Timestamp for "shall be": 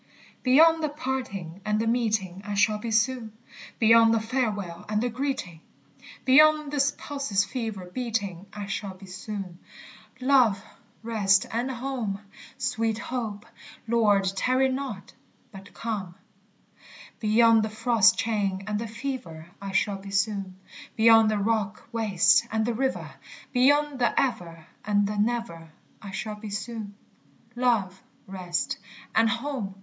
2.55-2.89, 8.65-9.05, 19.71-20.09, 26.09-26.49